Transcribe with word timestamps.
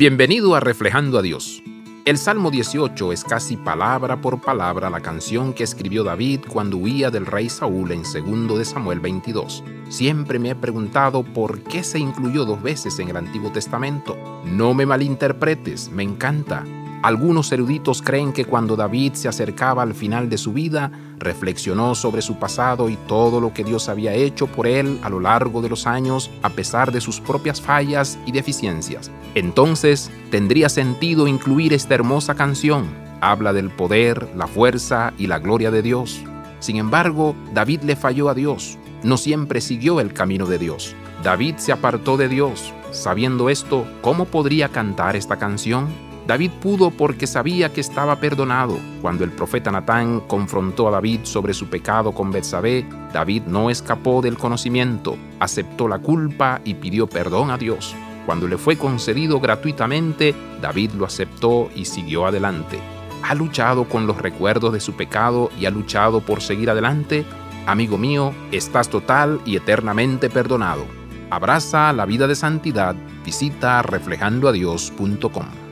Bienvenido 0.00 0.54
a 0.54 0.60
Reflejando 0.60 1.18
a 1.18 1.22
Dios. 1.22 1.62
El 2.06 2.16
Salmo 2.16 2.50
18 2.50 3.12
es 3.12 3.22
casi 3.22 3.58
palabra 3.58 4.18
por 4.22 4.40
palabra 4.40 4.88
la 4.88 5.02
canción 5.02 5.52
que 5.52 5.62
escribió 5.62 6.04
David 6.04 6.40
cuando 6.48 6.78
huía 6.78 7.10
del 7.10 7.26
rey 7.26 7.50
Saúl 7.50 7.92
en 7.92 8.02
2 8.02 8.58
de 8.58 8.64
Samuel 8.64 9.00
22. 9.00 9.62
Siempre 9.90 10.38
me 10.38 10.48
he 10.48 10.54
preguntado 10.54 11.22
por 11.22 11.62
qué 11.64 11.84
se 11.84 11.98
incluyó 11.98 12.46
dos 12.46 12.62
veces 12.62 12.98
en 12.98 13.10
el 13.10 13.16
Antiguo 13.18 13.52
Testamento. 13.52 14.16
No 14.46 14.72
me 14.72 14.86
malinterpretes, 14.86 15.90
me 15.90 16.02
encanta. 16.02 16.64
Algunos 17.02 17.50
eruditos 17.50 18.02
creen 18.02 18.32
que 18.32 18.44
cuando 18.44 18.76
David 18.76 19.14
se 19.14 19.28
acercaba 19.28 19.82
al 19.82 19.94
final 19.94 20.28
de 20.28 20.36
su 20.36 20.52
vida, 20.52 20.92
reflexionó 21.18 21.94
sobre 21.94 22.20
su 22.20 22.38
pasado 22.38 22.90
y 22.90 22.96
todo 22.96 23.40
lo 23.40 23.54
que 23.54 23.64
Dios 23.64 23.88
había 23.88 24.12
hecho 24.12 24.46
por 24.46 24.66
él 24.66 25.00
a 25.02 25.08
lo 25.08 25.18
largo 25.18 25.62
de 25.62 25.70
los 25.70 25.86
años, 25.86 26.30
a 26.42 26.50
pesar 26.50 26.92
de 26.92 27.00
sus 27.00 27.18
propias 27.18 27.60
fallas 27.62 28.18
y 28.26 28.32
deficiencias. 28.32 29.10
Entonces, 29.34 30.10
tendría 30.30 30.68
sentido 30.68 31.26
incluir 31.26 31.72
esta 31.72 31.94
hermosa 31.94 32.34
canción. 32.34 32.86
Habla 33.22 33.54
del 33.54 33.70
poder, 33.70 34.28
la 34.36 34.46
fuerza 34.46 35.14
y 35.16 35.26
la 35.26 35.38
gloria 35.38 35.70
de 35.70 35.80
Dios. 35.80 36.22
Sin 36.58 36.76
embargo, 36.76 37.34
David 37.54 37.80
le 37.82 37.96
falló 37.96 38.28
a 38.28 38.34
Dios. 38.34 38.78
No 39.02 39.16
siempre 39.16 39.62
siguió 39.62 40.00
el 40.00 40.12
camino 40.12 40.44
de 40.44 40.58
Dios. 40.58 40.94
David 41.22 41.56
se 41.56 41.72
apartó 41.72 42.18
de 42.18 42.28
Dios. 42.28 42.74
Sabiendo 42.90 43.48
esto, 43.48 43.86
¿cómo 44.02 44.26
podría 44.26 44.68
cantar 44.68 45.16
esta 45.16 45.38
canción? 45.38 46.09
David 46.30 46.52
pudo 46.62 46.92
porque 46.92 47.26
sabía 47.26 47.72
que 47.72 47.80
estaba 47.80 48.20
perdonado. 48.20 48.78
Cuando 49.02 49.24
el 49.24 49.32
profeta 49.32 49.72
Natán 49.72 50.20
confrontó 50.28 50.86
a 50.86 50.92
David 50.92 51.22
sobre 51.24 51.52
su 51.52 51.66
pecado 51.66 52.12
con 52.12 52.30
Betsabé, 52.30 52.86
David 53.12 53.46
no 53.48 53.68
escapó 53.68 54.22
del 54.22 54.38
conocimiento, 54.38 55.16
aceptó 55.40 55.88
la 55.88 55.98
culpa 55.98 56.60
y 56.64 56.74
pidió 56.74 57.08
perdón 57.08 57.50
a 57.50 57.58
Dios. 57.58 57.96
Cuando 58.26 58.46
le 58.46 58.58
fue 58.58 58.76
concedido 58.76 59.40
gratuitamente, 59.40 60.32
David 60.62 60.92
lo 60.92 61.04
aceptó 61.04 61.68
y 61.74 61.86
siguió 61.86 62.26
adelante. 62.26 62.78
¿Ha 63.24 63.34
luchado 63.34 63.88
con 63.88 64.06
los 64.06 64.16
recuerdos 64.16 64.72
de 64.72 64.78
su 64.78 64.92
pecado 64.92 65.50
y 65.58 65.66
ha 65.66 65.70
luchado 65.72 66.20
por 66.20 66.42
seguir 66.42 66.70
adelante? 66.70 67.24
Amigo 67.66 67.98
mío, 67.98 68.32
estás 68.52 68.88
total 68.88 69.40
y 69.44 69.56
eternamente 69.56 70.30
perdonado. 70.30 70.84
Abraza 71.28 71.92
la 71.92 72.06
vida 72.06 72.28
de 72.28 72.36
santidad. 72.36 72.94
Visita 73.24 73.82
reflejandoadios.com. 73.82 75.69